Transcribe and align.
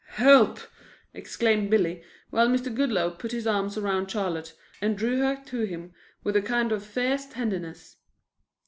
"Help!" 0.13 0.59
exclaimed 1.13 1.69
Billy, 1.69 2.01
while 2.31 2.47
Mr. 2.49 2.73
Goodloe 2.73 3.11
put 3.19 3.31
his 3.33 3.45
arm 3.45 3.69
around 3.77 4.09
Charlotte 4.09 4.55
and 4.81 4.97
drew 4.97 5.19
her 5.19 5.39
to 5.45 5.61
him 5.65 5.93
with 6.23 6.35
a 6.35 6.41
kind 6.41 6.71
of 6.71 6.83
fierce 6.83 7.27
tenderness. 7.27 7.97